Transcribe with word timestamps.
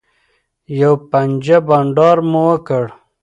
یوه 0.79 0.99
پنجه 1.11 1.57
بنډار 1.67 2.17
مو 2.29 2.41
وکړ. 2.49 2.83